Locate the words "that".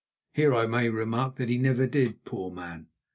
1.35-1.47